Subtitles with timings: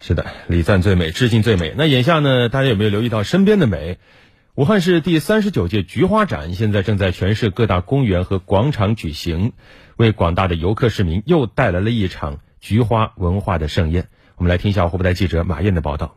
[0.00, 1.74] 是的，礼赞最美，致敬最美。
[1.76, 3.98] 那眼下呢，大家有没有留意到身边的美？
[4.54, 9.52] 武汉市第三十九届菊花展现在正在全市各大公园和广场举行，
[9.96, 14.08] 为广大的游客市民又带来了一场菊花文化的盛宴。
[14.36, 16.16] 我们来听一下湖北台记者马燕的报道。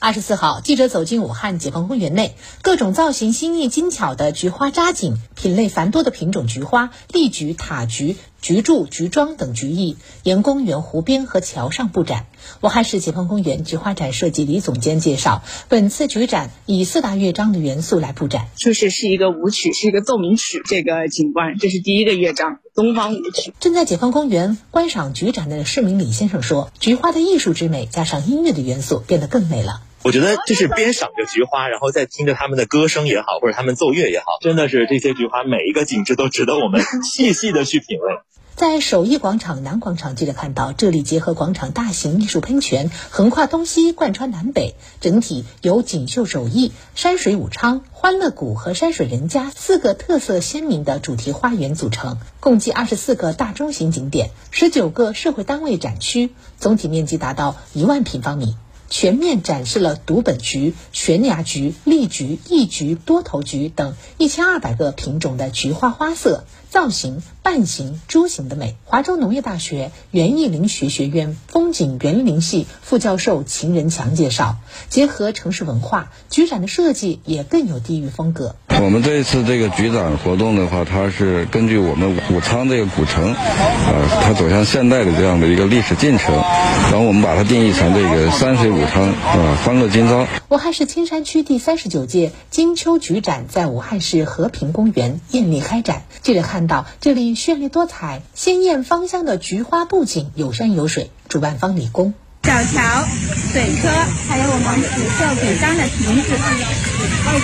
[0.00, 12.26] 二十四号，记者走进武汉解放公园内，各种造型新颖精巧的菊花扎景，品类繁多的品种菊花，丽菊、塔菊、菊柱、菊桩等菊艺，沿公园湖边和桥上布展。
[12.60, 23.52] 武汉市解放公园菊花展设计李总监介绍，本次菊展以四大乐章的元素来布展，就是是一个舞曲，是一个奏鸣曲这个景观，这是第一个乐章，东方舞曲。
[23.58, 29.82] 正在解放公园观赏菊展的市民李先生说，菊花的艺术之美加上音乐的元素，变得更美了。
[30.02, 38.06] 我觉得就是边赏着菊花，然后再听着他们的歌声也好，或者他们奏乐也好，真的是这些菊花每一个景致都值得我们细细的去品味。
[38.54, 58.56] 在首义广场南广场，记者看到这里结合广场大型艺术喷泉，横跨东西，贯穿南北，整体由锦绣首义、山水武昌、欢乐谷和山水人家四个特色鲜明的主题花园组成，共计二十四个大中型景点，十九个社会单位展区，总体面积达到一万平方米。
[58.90, 68.76] 全面展示了独本菊、悬崖菊、立菊、异菊、多头菊等一千二百个品种的菊花花色、造型、瓣形、株形的美。
[68.84, 74.56] 华州农业大学园艺林学学院风景园林系副教授秦仁强介绍，
[74.90, 78.54] 结合城市文化，菊展的设计也更有地域风格。
[78.82, 90.26] 我们这一次这个菊展活动的话，它是根据我们武昌这个古城，呃，它走向现代的这样的一个历史进程，然后我们把它定义成这个山水武昌，啊，欢乐今朝。
[90.50, 96.02] 武汉市青山区第三十九届金秋菊展在武汉市和平公园艳丽开展。
[96.22, 101.12] 记者看到，这里绚丽多彩、鲜艳芳香的菊花布景，有山有水。
[101.28, 102.12] 主办方李工。
[102.42, 103.04] 小桥、
[103.52, 103.88] 水车，
[104.28, 106.36] 还有我们刺绣纸张的亭子，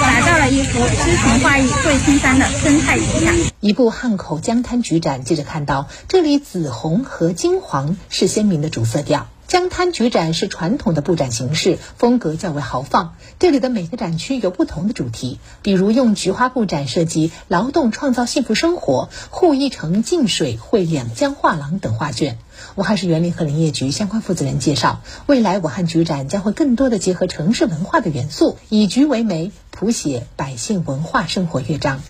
[0.00, 3.34] 打造了一幅诗情画意桂青山的生态景象。
[3.60, 9.28] 一部汉口江滩菊展，记者看到，这里紫红和金黄是鲜明的主色调。
[9.46, 13.14] 江滩菊展是传统的布展形式，风格较为豪放。
[13.38, 22.38] 这里的每个展区有不同的主题，比如用菊花布展设计“劳动创造幸福生活”“护一城净水绘两江画廊”等画卷。
[22.76, 32.00] 武汉市园林和林业局相关负责人介绍，未来武汉菊展将会更多的结合城市文化的元素，以菊为媒，谱写百姓文化生活乐章。